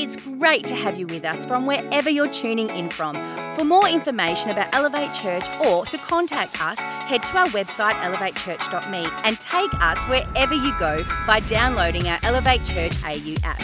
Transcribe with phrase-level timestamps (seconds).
[0.00, 3.16] It's great to have you with us from wherever you're tuning in from.
[3.56, 9.08] For more information about Elevate Church or to contact us, head to our website elevatechurch.me
[9.24, 13.60] and take us wherever you go by downloading our Elevate Church AU app.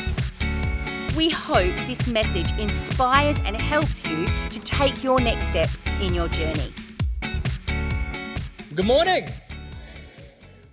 [1.16, 6.26] We hope this message inspires and helps you to take your next steps in your
[6.26, 6.72] journey.
[8.74, 9.28] Good morning.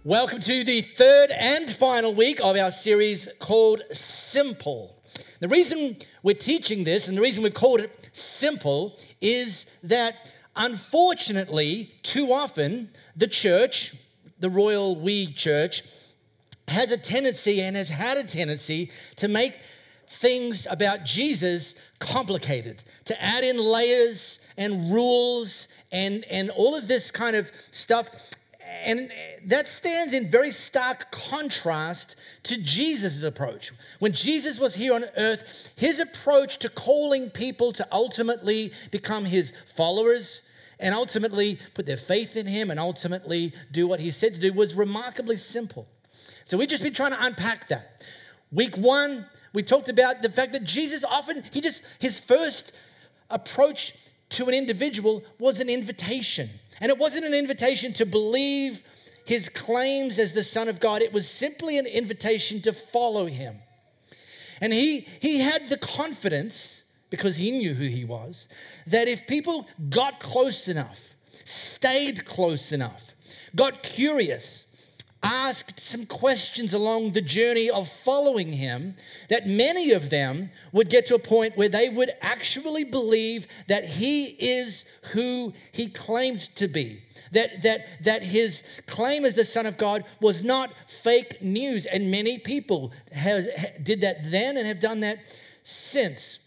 [0.04, 5.01] Welcome to the third and final week of our series called Simple.
[5.42, 11.96] The reason we're teaching this and the reason we've called it simple is that unfortunately,
[12.04, 13.96] too often, the church,
[14.40, 15.82] the royal we church,
[16.68, 19.56] has a tendency and has had a tendency to make
[20.06, 27.10] things about Jesus complicated, to add in layers and rules and, and all of this
[27.10, 28.12] kind of stuff.
[28.84, 29.12] And
[29.46, 33.72] that stands in very stark contrast to Jesus' approach.
[34.00, 39.52] When Jesus was here on earth, his approach to calling people to ultimately become his
[39.66, 40.44] followers
[40.80, 44.52] and ultimately put their faith in him and ultimately do what he said to do
[44.52, 45.88] was remarkably simple.
[46.46, 48.04] So we've just been trying to unpack that.
[48.52, 52.76] Week one, we talked about the fact that Jesus often, he just, his first
[53.30, 53.94] approach
[54.30, 56.50] to an individual was an invitation.
[56.82, 58.84] And it wasn't an invitation to believe
[59.24, 63.58] his claims as the Son of God, it was simply an invitation to follow him.
[64.60, 68.48] And he, he had the confidence, because he knew who he was,
[68.88, 71.16] that if people got close enough,
[71.46, 73.14] stayed close enough,
[73.56, 74.66] got curious,
[75.24, 78.96] asked some questions along the journey of following him,
[79.30, 83.86] that many of them would get to a point where they would actually believe that
[83.86, 87.02] he is who he claimed to be.
[87.32, 91.86] That, that, that his claim as the Son of God was not fake news.
[91.86, 93.46] And many people have,
[93.82, 95.20] did that then and have done that
[95.64, 96.40] since.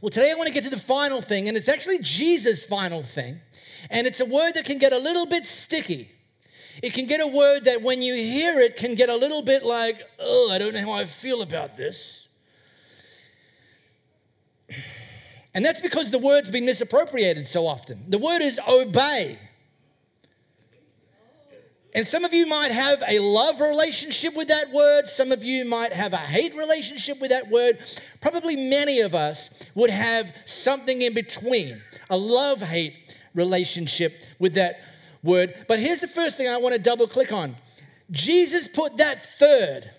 [0.00, 3.02] Well, today I want to get to the final thing, and it's actually Jesus' final
[3.02, 3.40] thing.
[3.90, 6.10] And it's a word that can get a little bit sticky.
[6.82, 9.64] It can get a word that when you hear it can get a little bit
[9.64, 12.28] like, oh, I don't know how I feel about this.
[15.54, 18.04] And that's because the word's been misappropriated so often.
[18.08, 19.38] The word is obey.
[21.94, 25.08] And some of you might have a love relationship with that word.
[25.08, 27.78] Some of you might have a hate relationship with that word.
[28.22, 32.94] Probably many of us would have something in between a love hate
[33.34, 34.80] relationship with that
[35.22, 35.54] word.
[35.68, 37.56] But here's the first thing I want to double click on
[38.10, 39.90] Jesus put that third.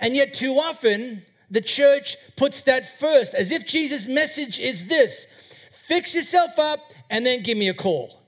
[0.00, 5.26] And yet, too often, the church puts that first, as if Jesus' message is this
[5.70, 6.78] fix yourself up
[7.10, 8.20] and then give me a call.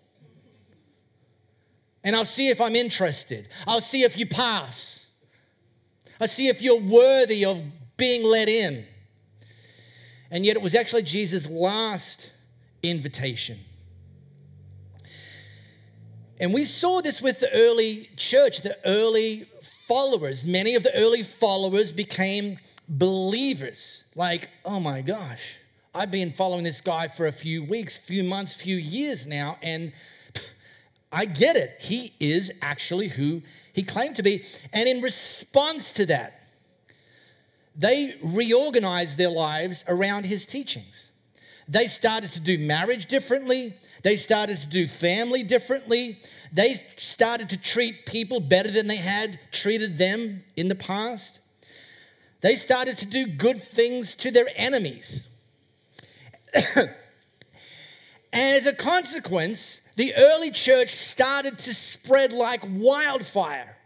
[2.05, 3.49] And I'll see if I'm interested.
[3.67, 5.09] I'll see if you pass.
[6.21, 7.63] I'll see if you're worthy of
[7.97, 8.87] being let in.
[10.31, 12.33] And yet, it was actually Jesus' last
[12.83, 13.59] invitation.
[16.39, 19.47] And we saw this with the early church, the early
[19.87, 20.45] followers.
[20.45, 22.59] Many of the early followers became
[22.89, 24.05] believers.
[24.15, 25.59] Like, oh my gosh,
[25.95, 29.93] I've been following this guy for a few weeks, few months, few years now, and
[31.11, 31.77] I get it.
[31.81, 33.43] He is actually who
[33.73, 34.43] he claimed to be.
[34.73, 36.43] And in response to that,
[37.75, 41.13] they reorganized their lives around his teachings.
[41.69, 43.75] They started to do marriage differently.
[44.07, 46.21] They started to do family differently.
[46.53, 51.41] They started to treat people better than they had treated them in the past.
[52.41, 55.27] They started to do good things to their enemies.
[56.77, 56.89] and
[58.33, 63.77] as a consequence, the early church started to spread like wildfire.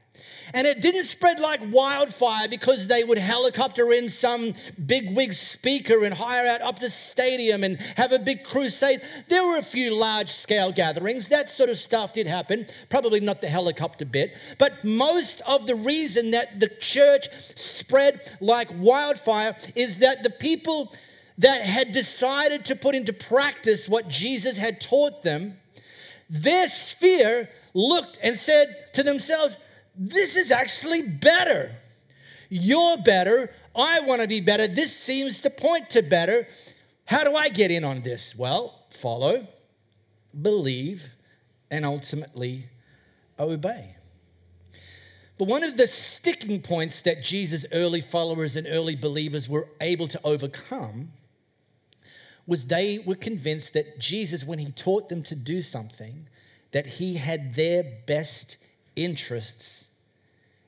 [0.53, 6.05] And it didn't spread like wildfire because they would helicopter in some big wig speaker
[6.05, 9.01] and hire out up to stadium and have a big crusade.
[9.29, 11.29] There were a few large scale gatherings.
[11.29, 12.67] That sort of stuff did happen.
[12.89, 14.37] Probably not the helicopter bit.
[14.59, 20.93] But most of the reason that the church spread like wildfire is that the people
[21.39, 25.57] that had decided to put into practice what Jesus had taught them,
[26.29, 29.57] their sphere looked and said to themselves,
[29.97, 31.73] this is actually better.
[32.49, 33.53] You're better.
[33.75, 34.67] I want to be better.
[34.67, 36.47] This seems to point to better.
[37.07, 38.37] How do I get in on this?
[38.37, 39.47] Well, follow,
[40.41, 41.15] believe,
[41.71, 42.67] and ultimately
[43.39, 43.97] obey.
[45.39, 50.07] But one of the sticking points that Jesus' early followers and early believers were able
[50.09, 51.13] to overcome
[52.47, 56.29] was they were convinced that Jesus, when he taught them to do something,
[56.73, 58.59] that he had their best
[58.97, 59.91] interests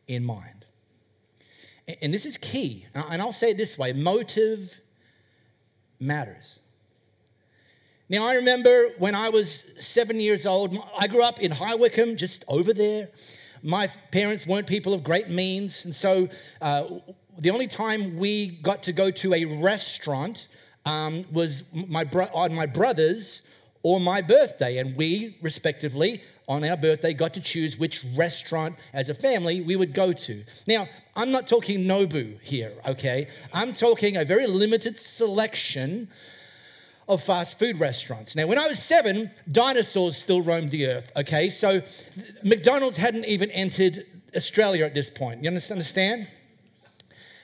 [0.08, 0.66] in mind.
[2.00, 4.80] and this is key, and I'll say it this way motive
[5.98, 6.60] matters.
[8.08, 12.16] Now, I remember when I was seven years old, I grew up in High Wycombe,
[12.16, 13.08] just over there.
[13.62, 16.28] My parents weren't people of great means, and so
[16.60, 16.84] uh,
[17.38, 20.48] the only time we got to go to a restaurant
[20.84, 23.42] um, was my bro- on my brother's
[23.82, 29.08] or my birthday, and we, respectively, on our birthday, got to choose which restaurant as
[29.08, 30.44] a family we would go to.
[30.66, 33.28] Now, I'm not talking Nobu here, okay?
[33.52, 36.08] I'm talking a very limited selection
[37.08, 38.34] of fast food restaurants.
[38.36, 41.50] Now, when I was seven, dinosaurs still roamed the earth, okay?
[41.50, 41.82] So
[42.42, 45.42] McDonald's hadn't even entered Australia at this point.
[45.42, 46.28] You understand?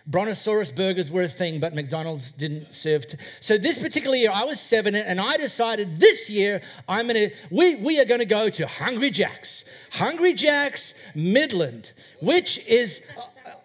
[0.09, 3.07] Brontosaurus burgers were a thing, but McDonald's didn't serve.
[3.09, 7.29] To, so this particular year, I was seven, and I decided this year I'm gonna
[7.51, 13.03] we we are gonna go to Hungry Jack's, Hungry Jack's Midland, which is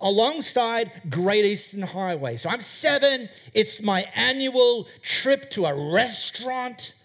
[0.02, 2.36] alongside Great Eastern Highway.
[2.36, 3.30] So I'm seven.
[3.54, 6.96] It's my annual trip to a restaurant,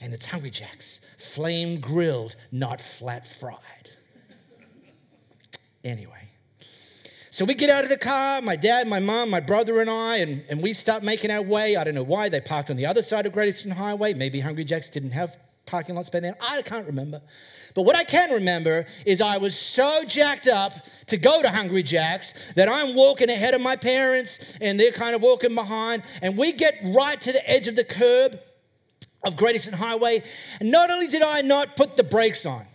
[0.00, 3.58] and it's Hungry Jack's, flame grilled, not flat fried.
[5.82, 6.19] Anyway.
[7.32, 10.16] So we get out of the car, my dad, my mom, my brother, and I,
[10.16, 11.76] and, and we start making our way.
[11.76, 12.28] I don't know why.
[12.28, 14.14] They parked on the other side of Great Eastern Highway.
[14.14, 16.34] Maybe Hungry Jack's didn't have parking lots back then.
[16.40, 17.22] I can't remember.
[17.76, 20.72] But what I can remember is I was so jacked up
[21.06, 25.14] to go to Hungry Jack's that I'm walking ahead of my parents and they're kind
[25.14, 26.02] of walking behind.
[26.22, 28.40] And we get right to the edge of the curb
[29.22, 30.24] of Great Eastern Highway.
[30.58, 32.66] And not only did I not put the brakes on,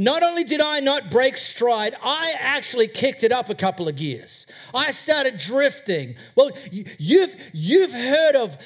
[0.00, 3.96] not only did I not break stride, I actually kicked it up a couple of
[3.96, 4.46] gears.
[4.72, 6.14] I started drifting.
[6.34, 8.56] Well, you've, you've heard of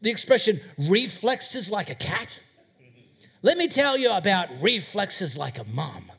[0.00, 2.40] the expression reflexes like a cat.
[3.42, 6.10] Let me tell you about reflexes like a mom.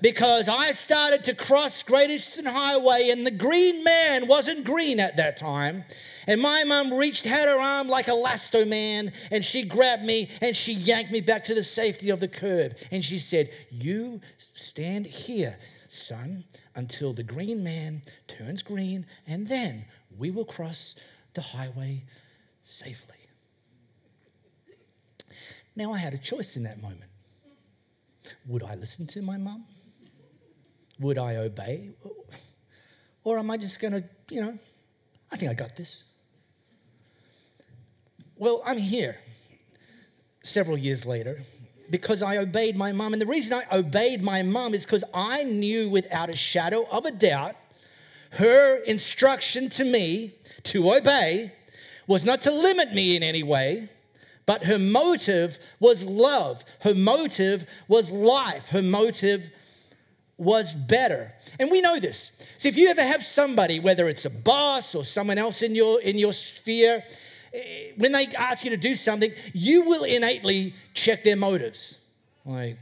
[0.00, 5.16] Because I started to cross Great Eastern Highway and the green man wasn't green at
[5.16, 5.84] that time.
[6.26, 10.28] And my mom reached, had her arm like a lasso man, and she grabbed me
[10.42, 12.76] and she yanked me back to the safety of the curb.
[12.90, 16.44] And she said, You stand here, son,
[16.74, 19.84] until the green man turns green, and then
[20.18, 20.96] we will cross
[21.34, 22.04] the highway
[22.62, 23.14] safely.
[25.76, 27.10] Now I had a choice in that moment.
[28.46, 29.64] Would I listen to my mom?
[31.00, 31.90] Would I obey?
[33.24, 34.58] Or am I just going to, you know,
[35.30, 36.04] I think I got this.
[38.36, 39.18] Well, I'm here
[40.42, 41.42] several years later
[41.90, 43.12] because I obeyed my mom.
[43.12, 47.04] And the reason I obeyed my mom is because I knew without a shadow of
[47.04, 47.56] a doubt
[48.32, 50.32] her instruction to me
[50.64, 51.52] to obey
[52.06, 53.88] was not to limit me in any way,
[54.44, 56.64] but her motive was love.
[56.80, 58.68] Her motive was life.
[58.68, 59.50] Her motive
[60.38, 61.32] was better.
[61.58, 62.32] And we know this.
[62.58, 66.00] See, if you ever have somebody, whether it's a boss or someone else in your
[66.00, 67.02] in your sphere,
[67.56, 71.98] Eh, when they ask you to do something, you will innately check their motives.
[72.44, 72.76] Like,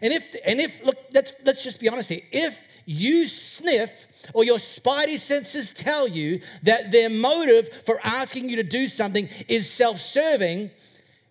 [0.00, 2.22] and if and if look, let's let's just be honest here.
[2.32, 8.56] If you sniff or your spidey senses tell you that their motive for asking you
[8.56, 10.70] to do something is self-serving,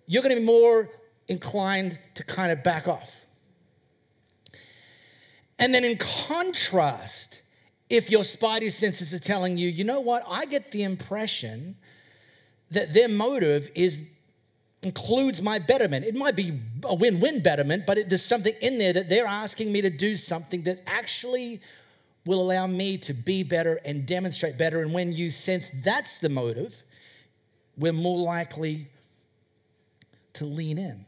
[0.05, 0.89] you're to be more
[1.27, 3.21] inclined to kind of back off.
[5.59, 7.41] And then in contrast,
[7.89, 11.75] if your spidey senses are telling you, you know what, I get the impression
[12.71, 13.99] that their motive is
[14.83, 16.05] includes my betterment.
[16.05, 19.71] It might be a win-win betterment, but it, there's something in there that they're asking
[19.71, 21.61] me to do something that actually
[22.25, 24.81] will allow me to be better and demonstrate better.
[24.81, 26.83] And when you sense that's the motive,
[27.77, 28.87] we're more likely
[30.33, 31.05] to lean in.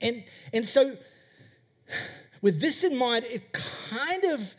[0.00, 0.96] And, and so,
[2.46, 4.54] with this in mind, it kind of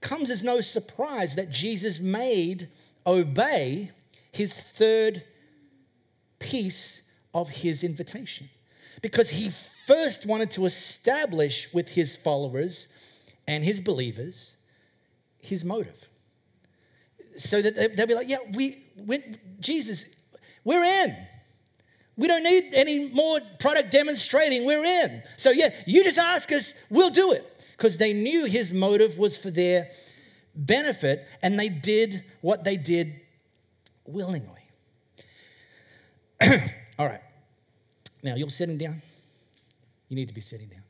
[0.00, 2.68] comes as no surprise that Jesus made
[3.04, 3.90] obey
[4.30, 5.24] his third
[6.38, 7.02] piece
[7.34, 8.48] of his invitation.
[9.02, 9.50] Because he
[9.88, 12.86] first wanted to establish with his followers
[13.48, 14.56] and his believers
[15.40, 16.06] his motive.
[17.38, 20.06] So that they'll be like, yeah, we, when, Jesus,
[20.62, 21.16] we're in.
[22.16, 24.64] We don't need any more product demonstrating.
[24.64, 25.22] We're in.
[25.36, 27.44] So, yeah, you just ask us, we'll do it.
[27.76, 29.90] Because they knew his motive was for their
[30.54, 33.20] benefit, and they did what they did
[34.06, 34.62] willingly.
[36.98, 37.20] All right.
[38.22, 39.02] Now, you're sitting down.
[40.08, 40.82] You need to be sitting down.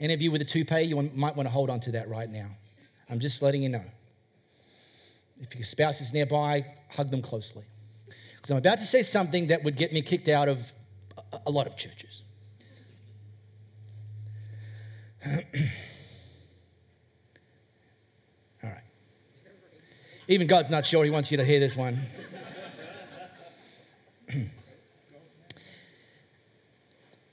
[0.00, 2.28] Any of you with a toupee, you might want to hold on to that right
[2.28, 2.48] now.
[3.08, 3.84] I'm just letting you know.
[5.40, 7.64] If your spouse is nearby, hug them closely.
[8.42, 10.72] Because I'm about to say something that would get me kicked out of
[11.46, 12.24] a lot of churches.
[15.24, 15.32] All
[18.64, 18.82] right.
[20.26, 22.00] Even God's not sure He wants you to hear this one.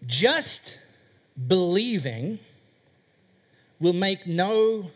[0.05, 0.77] Just
[1.47, 2.37] believing
[3.79, 4.91] will make no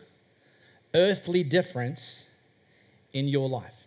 [0.94, 2.28] earthly difference
[3.12, 3.83] in your life.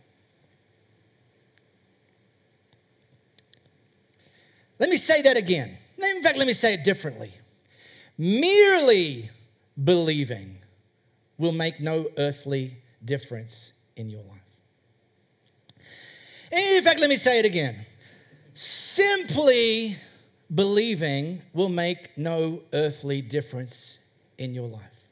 [4.79, 5.75] Let me say that again.
[5.97, 7.31] In fact, let me say it differently.
[8.17, 9.29] Merely
[9.81, 10.57] believing
[11.37, 14.37] will make no earthly difference in your life.
[16.51, 17.75] In fact, let me say it again.
[18.53, 19.95] Simply
[20.53, 23.99] believing will make no earthly difference
[24.37, 25.03] in your life.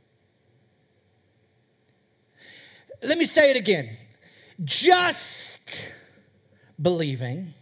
[3.04, 3.90] Let me say it again.
[4.64, 5.92] Just
[6.82, 7.54] believing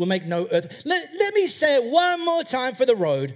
[0.00, 0.80] will make no earth.
[0.86, 3.34] Let, let me say it one more time for the road.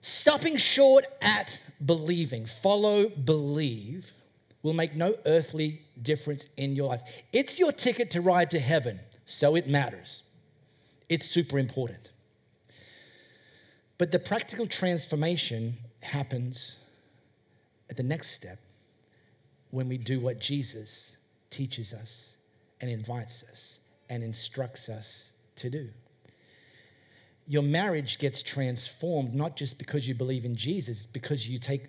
[0.00, 4.10] Stopping short at believing, follow, believe,
[4.64, 7.02] will make no earthly difference in your life.
[7.32, 10.24] It's your ticket to ride to heaven, so it matters.
[11.08, 12.10] It's super important.
[13.98, 16.82] But the practical transformation happens
[17.88, 18.58] at the next step
[19.70, 21.18] when we do what Jesus
[21.50, 22.34] teaches us
[22.80, 23.78] and invites us
[24.10, 25.90] and instructs us to do.
[27.46, 31.86] Your marriage gets transformed not just because you believe in Jesus, because you take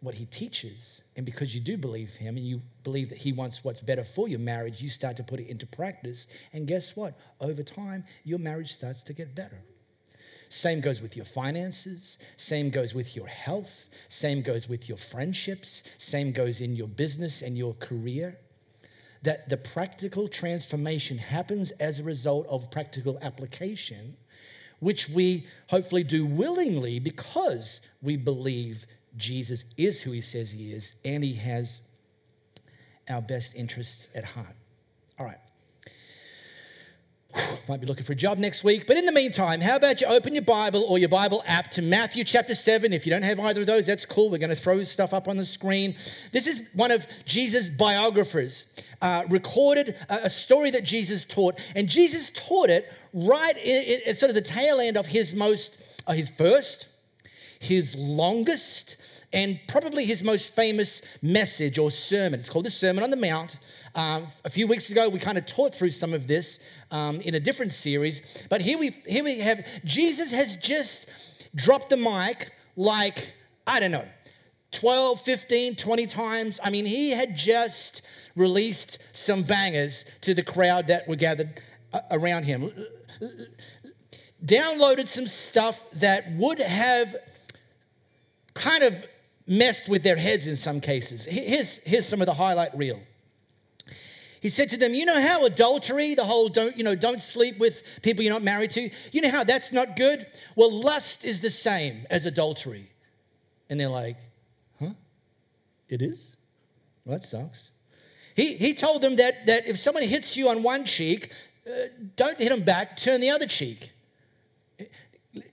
[0.00, 3.64] what he teaches and because you do believe him and you believe that he wants
[3.64, 6.26] what's better for your marriage, you start to put it into practice.
[6.52, 7.14] And guess what?
[7.40, 9.62] Over time, your marriage starts to get better.
[10.50, 15.82] Same goes with your finances, same goes with your health, same goes with your friendships,
[15.98, 18.38] same goes in your business and your career.
[19.24, 24.16] That the practical transformation happens as a result of practical application,
[24.80, 30.94] which we hopefully do willingly because we believe Jesus is who he says he is
[31.04, 31.80] and he has
[33.08, 34.56] our best interests at heart.
[35.18, 35.38] All right.
[37.68, 38.86] Might be looking for a job next week.
[38.86, 41.82] But in the meantime, how about you open your Bible or your Bible app to
[41.82, 42.92] Matthew chapter 7?
[42.92, 44.30] If you don't have either of those, that's cool.
[44.30, 45.96] We're going to throw stuff up on the screen.
[46.32, 48.72] This is one of Jesus' biographers,
[49.02, 51.58] uh, recorded a, story that Jesus taught.
[51.74, 56.12] And Jesus taught it right at sort of the tail end of his most, uh,
[56.12, 56.88] his first,
[57.58, 58.96] his longest,
[59.34, 62.38] and probably his most famous message or sermon.
[62.38, 63.58] It's called the Sermon on the Mount.
[63.96, 66.60] Um, a few weeks ago, we kind of taught through some of this
[66.92, 68.22] um, in a different series.
[68.48, 71.08] But here we, here we have Jesus has just
[71.54, 73.34] dropped the mic like,
[73.66, 74.06] I don't know,
[74.70, 76.60] 12, 15, 20 times.
[76.62, 78.02] I mean, he had just
[78.36, 81.60] released some bangers to the crowd that were gathered
[81.92, 82.70] uh, around him.
[84.44, 87.16] Downloaded some stuff that would have
[88.54, 89.04] kind of
[89.46, 91.26] messed with their heads in some cases.
[91.26, 93.00] Here's, here's some of the highlight reel.
[94.40, 97.58] He said to them, You know how adultery, the whole don't, you know, don't sleep
[97.58, 100.26] with people you're not married to, you know how that's not good?
[100.54, 102.90] Well, lust is the same as adultery.
[103.70, 104.16] And they're like,
[104.78, 104.90] Huh?
[105.88, 106.36] It is?
[107.04, 107.70] Well, that sucks.
[108.36, 111.32] He, he told them that, that if someone hits you on one cheek,
[111.66, 111.86] uh,
[112.16, 113.92] don't hit them back, turn the other cheek.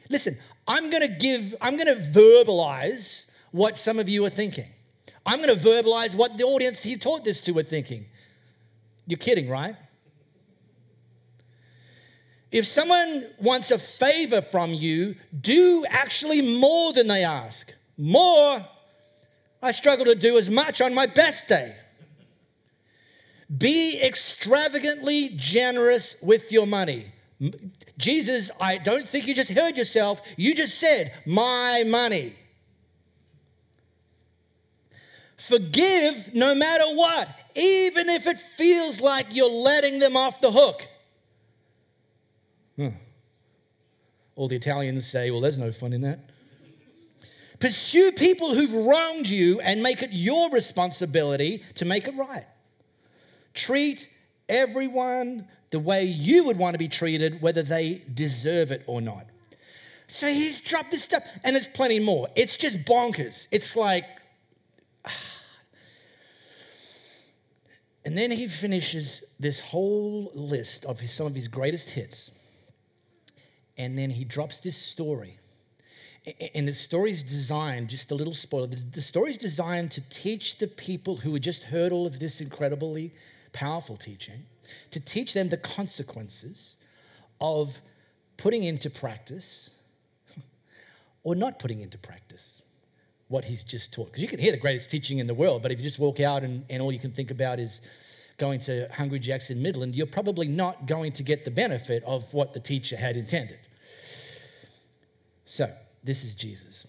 [0.10, 4.68] Listen, I'm going to give, I'm going to verbalize what some of you are thinking.
[5.26, 8.06] I'm going to verbalize what the audience he taught this to are thinking.
[9.06, 9.76] You're kidding, right?
[12.52, 17.74] If someone wants a favor from you, do actually more than they ask.
[17.98, 18.66] More,
[19.62, 21.76] I struggle to do as much on my best day.
[23.56, 27.12] Be extravagantly generous with your money.
[27.98, 30.22] Jesus, I don't think you just heard yourself.
[30.38, 32.34] You just said, my money.
[35.48, 40.88] Forgive no matter what even if it feels like you're letting them off the hook.
[42.80, 42.92] Huh.
[44.36, 46.20] All the Italians say, well, there's no fun in that.
[47.60, 52.46] Pursue people who've wronged you and make it your responsibility to make it right.
[53.54, 54.10] Treat
[54.50, 59.28] everyone the way you would want to be treated, whether they deserve it or not.
[60.08, 62.28] So he's dropped this stuff, and there's plenty more.
[62.36, 63.48] It's just bonkers.
[63.52, 64.06] It's like,
[65.06, 65.31] ah.
[68.04, 72.32] And then he finishes this whole list of his, some of his greatest hits.
[73.78, 75.38] And then he drops this story.
[76.54, 80.58] And the story is designed, just a little spoiler, the story is designed to teach
[80.58, 83.12] the people who had just heard all of this incredibly
[83.54, 84.46] powerful teaching,
[84.92, 86.76] to teach them the consequences
[87.40, 87.82] of
[88.38, 89.72] putting into practice
[91.24, 92.61] or not putting into practice
[93.32, 94.08] what he's just taught.
[94.08, 96.20] Because you can hear the greatest teaching in the world, but if you just walk
[96.20, 97.82] out and, and all you can think about is
[98.38, 102.34] going to Hungry Jack's in Midland, you're probably not going to get the benefit of
[102.34, 103.60] what the teacher had intended.
[105.46, 105.72] So,
[106.04, 106.86] this is Jesus.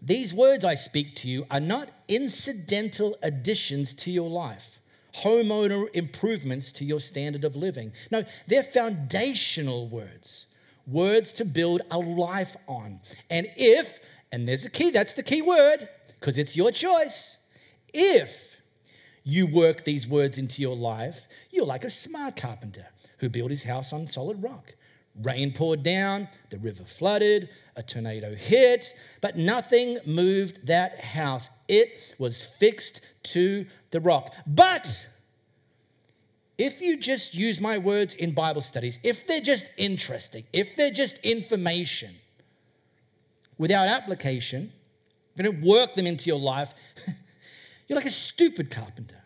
[0.00, 4.78] These words I speak to you are not incidental additions to your life,
[5.22, 7.92] homeowner improvements to your standard of living.
[8.10, 10.46] No, they're foundational words,
[10.86, 13.00] words to build a life on.
[13.28, 14.00] And if,
[14.30, 15.88] and there's a key, that's the key word,
[16.20, 17.36] because it's your choice.
[17.92, 18.60] If
[19.24, 22.86] you work these words into your life, you're like a smart carpenter
[23.18, 24.74] who built his house on solid rock.
[25.20, 31.50] Rain poured down, the river flooded, a tornado hit, but nothing moved that house.
[31.66, 34.32] It was fixed to the rock.
[34.46, 35.08] But
[36.56, 40.90] if you just use my words in Bible studies, if they're just interesting, if they're
[40.90, 42.14] just information
[43.58, 44.72] without application,
[45.34, 46.74] if you don't work them into your life,
[47.86, 49.16] you're like a stupid carpenter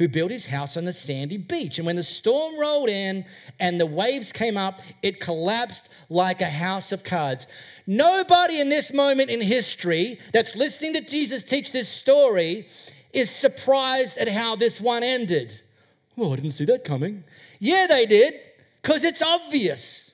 [0.00, 1.76] who built his house on the sandy beach.
[1.76, 3.26] And when the storm rolled in
[3.58, 7.46] and the waves came up, it collapsed like a house of cards.
[7.86, 12.66] Nobody in this moment in history that's listening to Jesus teach this story
[13.12, 15.60] is surprised at how this one ended.
[16.16, 17.24] Well, I didn't see that coming.
[17.58, 18.34] Yeah, they did,
[18.80, 20.09] because it's obvious.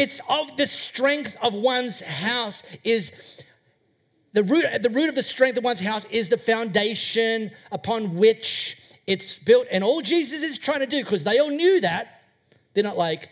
[0.00, 3.12] It's of the strength of one's house is
[4.32, 8.78] the root, the root of the strength of one's house is the foundation upon which
[9.06, 9.66] it's built.
[9.70, 12.22] And all Jesus is trying to do, because they all knew that,
[12.72, 13.28] they're not like,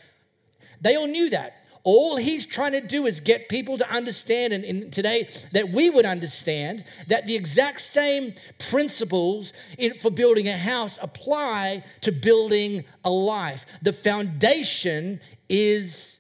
[0.83, 1.67] they all knew that.
[1.85, 5.89] All he's trying to do is get people to understand, and, and today that we
[5.89, 8.35] would understand that the exact same
[8.69, 13.65] principles in, for building a house apply to building a life.
[13.81, 16.18] The foundation is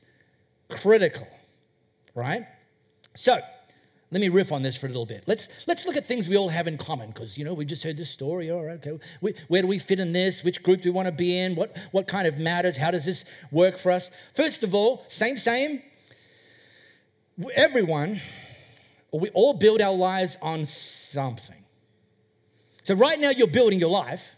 [0.69, 1.27] critical,
[2.15, 2.47] right?
[3.15, 3.41] So,
[4.11, 5.25] let me riff on this for a little bit.
[5.27, 7.83] Let's, let's look at things we all have in common because, you know, we just
[7.83, 8.51] heard this story.
[8.51, 8.99] All right, okay.
[9.21, 10.43] We, where do we fit in this?
[10.43, 11.54] Which group do we want to be in?
[11.54, 12.78] What, what kind of matters?
[12.78, 14.11] How does this work for us?
[14.35, 15.83] First of all, same, same.
[17.54, 18.19] Everyone,
[19.13, 21.65] we all build our lives on something.
[22.83, 24.37] So right now you're building your life.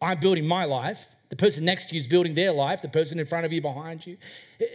[0.00, 1.16] I'm building my life.
[1.30, 2.82] The person next to you is building their life.
[2.82, 4.16] The person in front of you, behind you,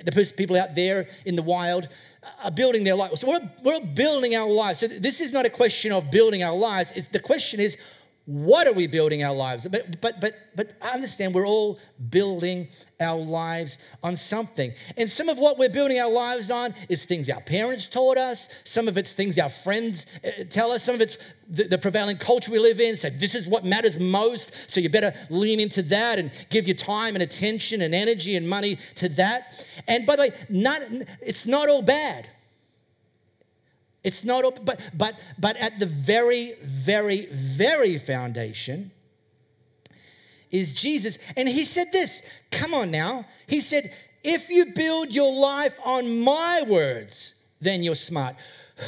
[0.04, 1.90] the person, people out there in the wild
[2.24, 3.14] uh, are building their life.
[3.18, 4.80] So we're, we're building our lives.
[4.80, 6.94] So this is not a question of building our lives.
[6.96, 7.78] It's, the question is,
[8.26, 9.68] what are we building our lives?
[9.68, 14.74] But, but, but, but I understand we're all building our lives on something.
[14.98, 18.50] And some of what we're building our lives on is things our parents taught us.
[18.64, 20.84] Some of it's things our friends uh, tell us.
[20.84, 22.98] Some of it's the, the prevailing culture we live in.
[22.98, 24.72] So this is what matters most.
[24.72, 28.50] So you better lean into that and give your time and attention and energy and
[28.50, 29.66] money to that.
[29.88, 30.82] And by the way, not,
[31.22, 32.28] it's not all bad.
[34.06, 38.92] It's not, open, but, but, but at the very, very, very foundation
[40.52, 41.18] is Jesus.
[41.36, 43.26] And he said this come on now.
[43.48, 43.92] He said,
[44.24, 48.36] if you build your life on my words, then you're smart.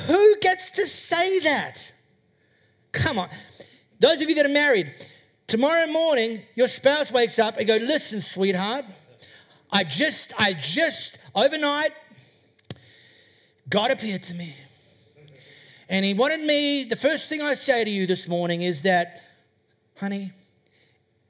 [0.05, 1.91] Who gets to say that?
[2.91, 3.29] Come on.
[3.99, 4.93] Those of you that are married,
[5.47, 8.85] tomorrow morning, your spouse wakes up and go, listen, sweetheart,
[9.71, 11.91] I just, I just, overnight,
[13.67, 14.53] God appeared to me.
[15.89, 19.21] And he wanted me, the first thing I say to you this morning is that,
[19.95, 20.31] honey,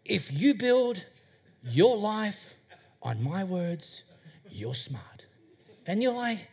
[0.04, 1.06] if you build
[1.64, 2.56] your life
[3.04, 4.04] on my words,
[4.50, 5.26] you're smart.
[5.86, 6.48] And you're like,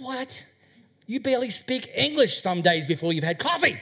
[0.00, 0.46] what?
[1.06, 3.78] You barely speak English some days before you've had coffee.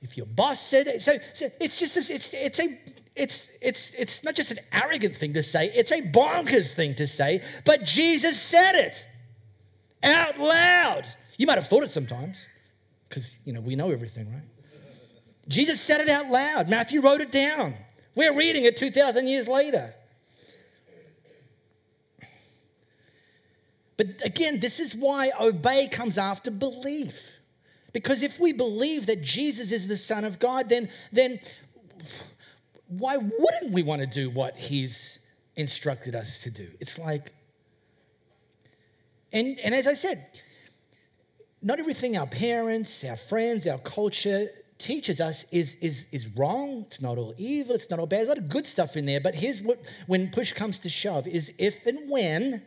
[0.00, 2.78] if your boss said it, so, so it's just, it's, it's a,
[3.14, 7.06] it's, it's, it's not just an arrogant thing to say, it's a bonkers thing to
[7.06, 9.06] say, but Jesus said it
[10.02, 11.06] out loud.
[11.38, 12.46] You might have thought it sometimes
[13.08, 14.42] because, you know, we know everything, right?
[15.48, 16.68] Jesus said it out loud.
[16.68, 17.74] Matthew wrote it down.
[18.14, 19.94] We're reading it 2,000 years later.
[23.96, 27.38] But again, this is why obey comes after belief.
[27.92, 31.40] Because if we believe that Jesus is the Son of God, then, then
[32.88, 35.18] why wouldn't we want to do what He's
[35.56, 36.68] instructed us to do?
[36.80, 37.34] It's like,
[39.32, 40.26] and, and as I said,
[41.62, 46.82] not everything our parents, our friends, our culture teaches us is, is, is wrong.
[46.86, 47.74] It's not all evil.
[47.74, 48.18] It's not all bad.
[48.18, 49.20] There's a lot of good stuff in there.
[49.20, 52.62] But here's what, when push comes to shove, is if and when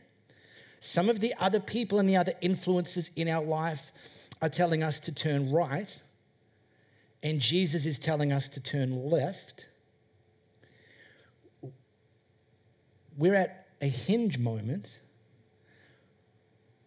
[0.79, 3.91] some of the other people and the other influences in our life
[4.41, 6.01] are telling us to turn right,
[7.21, 9.67] and Jesus is telling us to turn left,
[13.17, 14.99] we're at a hinge moment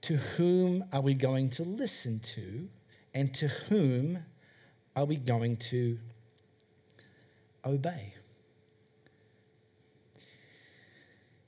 [0.02, 2.68] to whom are we going to listen to?
[3.14, 4.20] And to whom
[4.94, 5.98] are we going to
[7.64, 8.14] obey?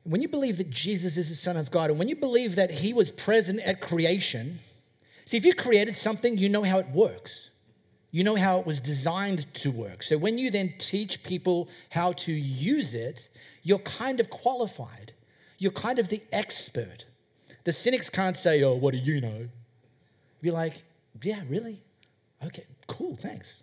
[0.03, 2.71] When you believe that Jesus is the Son of God, and when you believe that
[2.71, 4.59] He was present at creation,
[5.25, 7.51] see, if you created something, you know how it works.
[8.11, 10.03] You know how it was designed to work.
[10.03, 13.29] So when you then teach people how to use it,
[13.63, 15.13] you're kind of qualified.
[15.59, 17.05] You're kind of the expert.
[17.71, 19.49] The cynics can't say, Oh, what do you know?
[20.43, 20.83] Be like,
[21.23, 21.79] Yeah, really?
[22.45, 23.63] Okay, cool, thanks.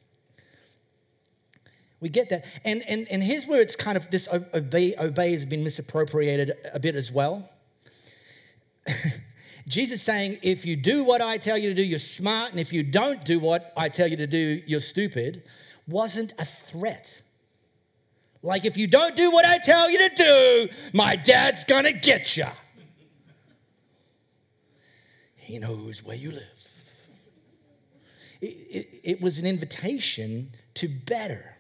[2.00, 2.46] We get that.
[2.64, 6.80] And, and, and here's where it's kind of this obey, obey has been misappropriated a
[6.80, 7.50] bit as well.
[9.68, 12.72] Jesus saying, if you do what I tell you to do, you're smart, and if
[12.72, 15.44] you don't do what I tell you to do, you're stupid,
[15.86, 17.24] wasn't a threat.
[18.42, 22.38] Like, if you don't do what I tell you to do, my dad's gonna get
[22.38, 22.46] you.
[25.48, 26.60] He knows where you live.
[28.42, 31.56] It, it, it was an invitation to better.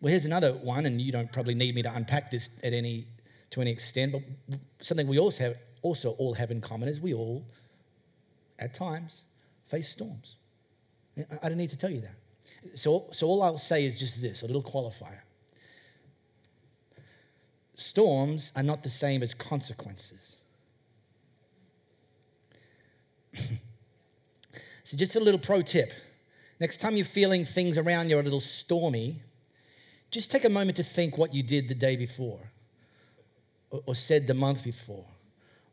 [0.00, 3.04] Well, here's another one, and you don't probably need me to unpack this at any
[3.50, 4.22] to any extent, but
[4.80, 7.44] something we also have, also all have in common is we all,
[8.58, 9.24] at times,
[9.64, 10.36] face storms.
[11.42, 12.78] I don't need to tell you that.
[12.78, 15.20] So, so all I'll say is just this, a little qualifier.
[17.74, 20.38] Storms are not the same as consequences.
[24.84, 25.92] so just a little pro tip.
[26.60, 29.22] Next time you're feeling things around you are a little stormy,
[30.10, 32.38] just take a moment to think what you did the day before,
[33.70, 35.06] or, or said the month before,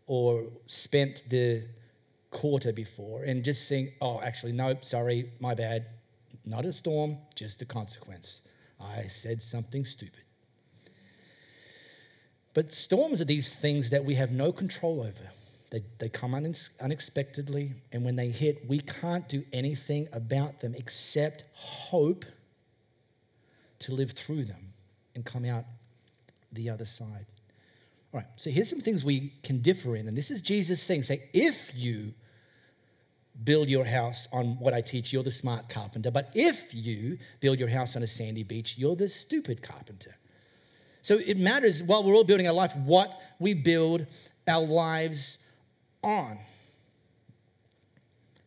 [0.07, 1.63] or spent the
[2.31, 5.85] quarter before, and just think, oh, actually, nope, sorry, my bad.
[6.45, 8.41] Not a storm, just a consequence.
[8.79, 10.23] I said something stupid.
[12.53, 15.29] But storms are these things that we have no control over.
[15.71, 21.45] They, they come unexpectedly, and when they hit, we can't do anything about them except
[21.53, 22.25] hope
[23.79, 24.73] to live through them
[25.15, 25.63] and come out
[26.51, 27.25] the other side.
[28.13, 31.03] All right, so here's some things we can differ in, and this is Jesus' thing.
[31.03, 32.13] Say, if you
[33.41, 36.11] build your house on what I teach, you're the smart carpenter.
[36.11, 40.17] But if you build your house on a sandy beach, you're the stupid carpenter.
[41.01, 44.05] So it matters while we're all building our life what we build
[44.47, 45.37] our lives
[46.03, 46.39] on.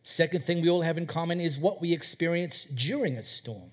[0.03, 3.71] Second thing we all have in common is what we experience during a storm.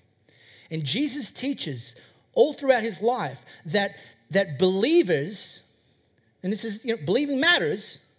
[0.71, 1.95] And Jesus teaches
[2.33, 3.95] all throughout his life that,
[4.31, 5.71] that believers,
[6.41, 8.09] and this is, you know, believing matters.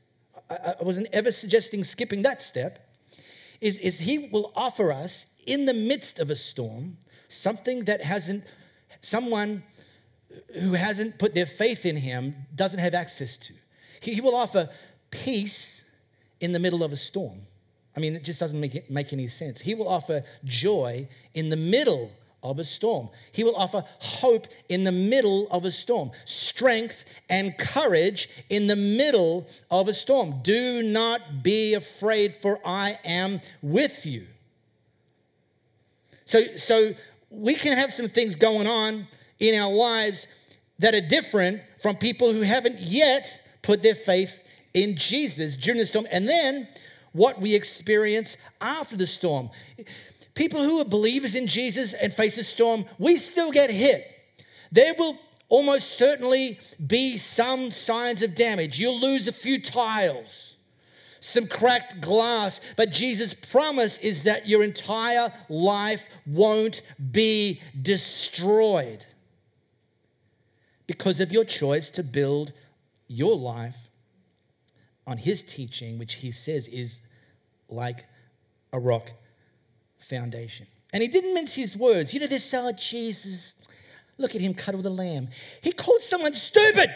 [0.48, 2.88] I, I wasn't ever suggesting skipping that step,
[3.60, 6.98] is, is he will offer us in the midst of a storm
[7.28, 8.44] something that hasn't,
[9.00, 9.64] someone
[10.60, 13.54] who hasn't put their faith in him doesn't have access to.
[14.00, 14.68] He, he will offer
[15.14, 15.84] peace
[16.40, 17.40] in the middle of a storm.
[17.96, 19.60] I mean, it just doesn't make, it, make any sense.
[19.60, 22.10] He will offer joy in the middle
[22.42, 23.08] of a storm.
[23.32, 28.76] He will offer hope in the middle of a storm, strength and courage in the
[28.76, 30.40] middle of a storm.
[30.42, 34.26] Do not be afraid, for I am with you.
[36.26, 36.94] So, so
[37.30, 39.06] we can have some things going on
[39.38, 40.26] in our lives
[40.78, 44.43] that are different from people who haven't yet put their faith
[44.74, 46.06] in Jesus during the storm.
[46.10, 46.68] And then
[47.12, 49.50] what we experience after the storm
[50.34, 54.04] people who are believers in Jesus and face a storm, we still get hit.
[54.70, 58.80] There will almost certainly be some signs of damage.
[58.80, 60.56] You'll lose a few tiles,
[61.20, 66.82] some cracked glass, but Jesus' promise is that your entire life won't
[67.12, 69.06] be destroyed
[70.86, 72.52] because of your choice to build
[73.06, 73.88] your life
[75.06, 77.00] on his teaching, which he says is
[77.68, 78.04] like
[78.72, 79.12] a rock
[79.98, 80.66] foundation.
[80.92, 82.14] And he didn't mince his words.
[82.14, 83.54] You know, this, oh, Jesus,
[84.16, 85.28] look at him cuddle the lamb.
[85.62, 86.88] He called someone stupid.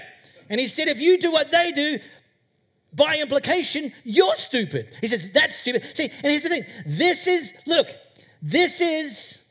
[0.49, 1.99] And he said, if you do what they do,
[2.93, 4.89] by implication, you're stupid.
[5.01, 5.85] He says, that's stupid.
[5.95, 7.89] See, and here's the thing this is, look,
[8.41, 9.43] this is,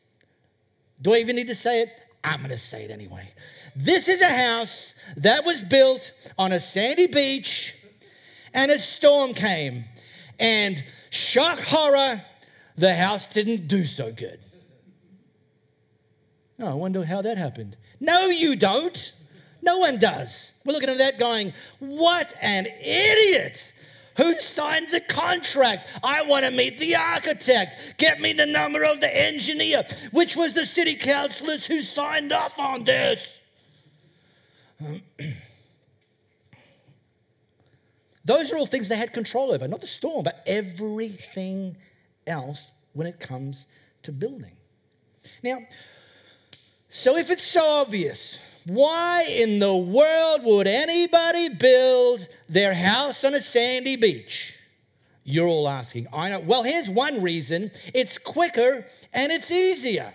[1.02, 1.90] do I even need to say it?
[2.24, 3.30] I'm going to say it anyway.
[3.76, 7.76] This is a house that was built on a sandy beach,
[8.54, 9.86] and a storm came.
[10.40, 12.22] And shock, horror,
[12.76, 14.40] the house didn't do so good.
[16.60, 17.78] Oh, I wonder how that happened.
[18.00, 19.14] No, you don't.
[19.62, 20.54] No one does.
[20.66, 23.74] We're looking at that going, what an idiot.
[24.18, 25.88] Who signed the contract?
[26.04, 27.96] I want to meet the architect.
[27.98, 29.86] Get me the number of the engineer.
[30.12, 33.40] Which was the city councillors who signed off on this?
[38.28, 41.78] Those are all things they had control over, not the storm, but everything
[42.28, 43.68] else when it comes
[44.04, 44.52] to building.
[45.42, 45.60] Now,
[46.90, 53.34] so if it's so obvious, why in the world would anybody build their house on
[53.34, 54.56] a sandy beach?
[55.24, 56.08] You're all asking.
[56.12, 56.42] I know.
[56.42, 60.14] Well, here's one reason it's quicker and it's easier.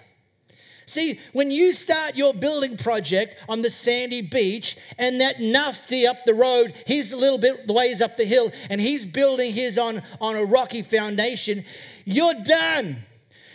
[0.93, 6.27] See, when you start your building project on the sandy beach and that nufty up
[6.27, 10.03] the road, he's a little bit ways up the hill and he's building his on,
[10.21, 11.65] on a rocky foundation,
[12.05, 12.99] you're done.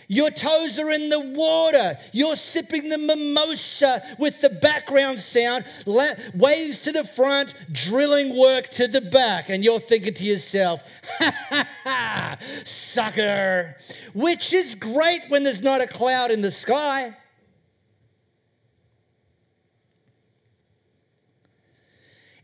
[0.08, 1.96] Your toes are in the water.
[2.12, 8.88] You're sipping the mimosa with the background sound, waves to the front, drilling work to
[8.88, 9.48] the back.
[9.48, 10.82] And you're thinking to yourself,
[11.20, 13.76] ha ha ha, sucker.
[14.12, 17.14] Which is great when there's not a cloud in the sky.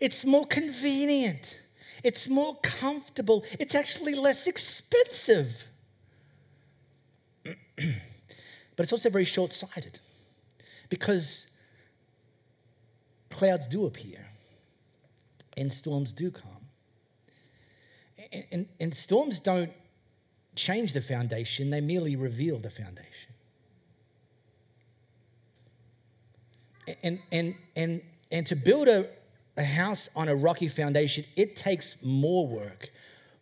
[0.05, 1.63] It's more convenient.
[2.03, 3.43] It's more comfortable.
[3.59, 5.69] It's actually less expensive.
[7.45, 7.55] but
[8.81, 10.01] it's also very short sighted
[10.91, 11.47] because
[13.31, 14.27] clouds do appear
[15.57, 16.67] and storms do come.
[18.31, 19.73] And, and, and, storms don't
[20.55, 23.33] change the foundation, they merely reveal the foundation.
[27.03, 29.09] And, and, and, and to build a,
[29.57, 32.91] a house on a rocky foundation, it takes more work,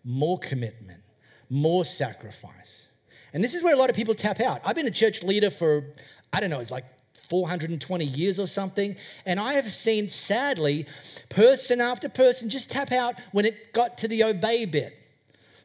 [0.04, 1.02] more commitment,
[1.48, 2.88] more sacrifice.
[3.32, 4.60] And this is where a lot of people tap out.
[4.64, 5.84] I've been a church leader for,
[6.32, 6.84] I don't know, it's like
[7.28, 8.94] 420 years or something.
[9.24, 10.86] And I have seen, sadly,
[11.30, 14.98] person after person just tap out when it got to the obey bit.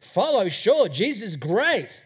[0.00, 2.04] Follow, sure, Jesus great.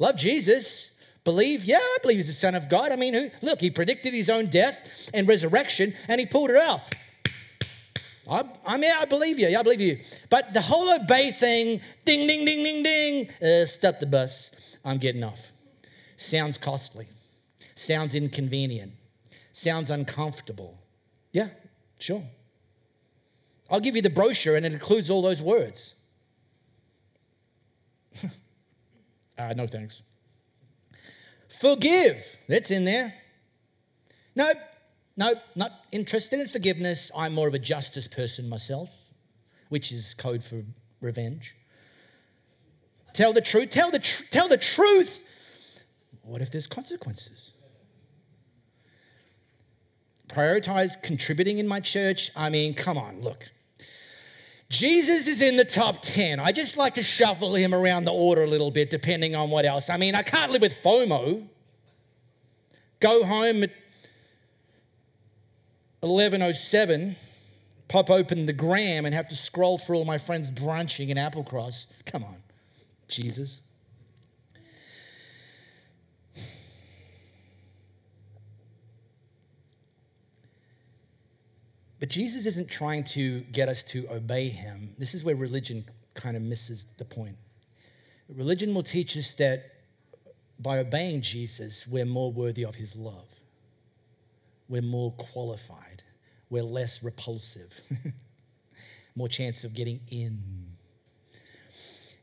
[0.00, 0.90] Love Jesus.
[1.22, 2.90] Believe, yeah, I believe he's the Son of God.
[2.90, 6.56] I mean, who, look, he predicted his own death and resurrection and he pulled it
[6.56, 6.90] off.
[8.28, 9.48] I, I mean, I believe you.
[9.48, 9.98] Yeah, I believe you.
[10.30, 14.78] But the whole obey thing, ding, ding, ding, ding, ding, uh, stop the bus.
[14.84, 15.50] I'm getting off.
[16.16, 17.06] Sounds costly,
[17.74, 18.92] sounds inconvenient,
[19.52, 20.78] sounds uncomfortable.
[21.32, 21.48] Yeah,
[21.98, 22.22] sure.
[23.70, 25.94] I'll give you the brochure and it includes all those words.
[29.38, 30.02] uh, no thanks.
[31.48, 33.14] Forgive, that's in there.
[34.36, 34.58] Nope,
[35.16, 37.10] nope, not interested in forgiveness.
[37.16, 38.90] I'm more of a justice person myself,
[39.68, 40.62] which is code for
[41.00, 41.54] revenge.
[43.12, 43.70] Tell the truth.
[43.70, 45.22] Tell the, tr- tell the truth.
[46.22, 47.52] What if there's consequences?
[50.28, 52.30] Prioritize contributing in my church.
[52.36, 53.50] I mean, come on, look.
[54.70, 56.40] Jesus is in the top 10.
[56.40, 59.64] I just like to shuffle him around the order a little bit, depending on what
[59.64, 59.88] else.
[59.88, 61.46] I mean, I can't live with FOMO.
[62.98, 63.70] Go home at
[66.04, 67.16] 11.07,
[67.88, 71.86] pop open the gram and have to scroll through all my friends brunching in Applecross.
[72.04, 72.36] Come on.
[73.08, 73.62] Jesus.
[82.00, 84.90] But Jesus isn't trying to get us to obey him.
[84.98, 87.38] This is where religion kind of misses the point.
[88.28, 89.70] Religion will teach us that
[90.58, 93.38] by obeying Jesus, we're more worthy of his love.
[94.68, 95.93] We're more qualified.
[96.54, 97.74] We're less repulsive.
[99.16, 100.38] more chance of getting in.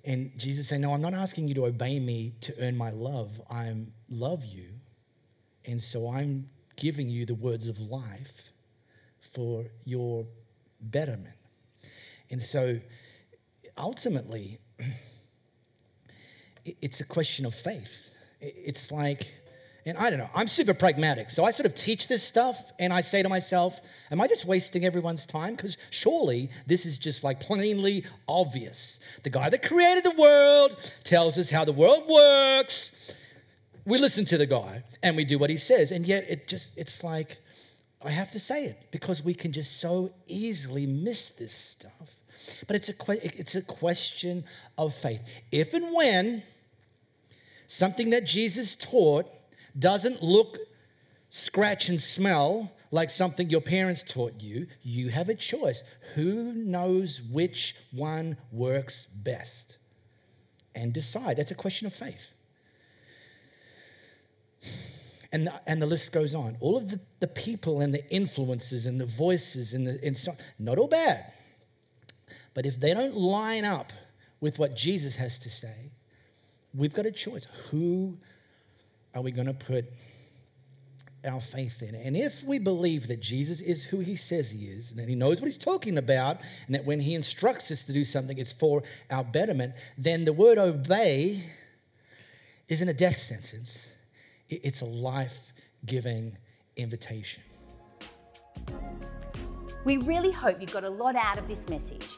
[0.05, 3.41] And Jesus said, No, I'm not asking you to obey me to earn my love.
[3.49, 3.75] I
[4.09, 4.69] love you.
[5.67, 8.53] And so I'm giving you the words of life
[9.19, 10.25] for your
[10.79, 11.35] betterment.
[12.29, 12.79] And so
[13.77, 14.59] ultimately,
[16.65, 18.07] it's a question of faith.
[18.39, 19.40] It's like,
[19.85, 21.31] and I don't know, I'm super pragmatic.
[21.31, 23.79] So I sort of teach this stuff and I say to myself,
[24.11, 25.55] Am I just wasting everyone's time?
[25.55, 28.99] Because surely this is just like plainly obvious.
[29.23, 32.91] The guy that created the world tells us how the world works.
[33.85, 35.91] We listen to the guy and we do what he says.
[35.91, 37.37] And yet it just, it's like,
[38.03, 42.21] I have to say it because we can just so easily miss this stuff.
[42.67, 42.95] But it's a,
[43.39, 44.43] it's a question
[44.77, 45.21] of faith.
[45.51, 46.43] If and when
[47.67, 49.27] something that Jesus taught
[49.77, 50.57] doesn't look,
[51.29, 55.83] scratch, and smell like something your parents taught you, you have a choice.
[56.15, 59.77] Who knows which one works best?
[60.75, 61.37] And decide.
[61.37, 62.33] That's a question of faith.
[65.31, 66.57] And the, and the list goes on.
[66.59, 70.33] All of the, the people and the influences and the voices and the and so,
[70.59, 71.31] not all bad.
[72.53, 73.93] But if they don't line up
[74.41, 75.91] with what Jesus has to say,
[76.73, 77.47] we've got a choice.
[77.69, 78.17] Who
[79.13, 79.85] are we going to put
[81.25, 81.95] our faith in.
[81.95, 82.05] It?
[82.05, 85.15] And if we believe that Jesus is who he says he is, and that he
[85.15, 88.53] knows what he's talking about, and that when he instructs us to do something, it's
[88.53, 91.43] for our betterment, then the word obey
[92.67, 93.93] isn't a death sentence,
[94.49, 95.53] it's a life
[95.85, 96.37] giving
[96.75, 97.43] invitation.
[99.83, 102.17] We really hope you got a lot out of this message.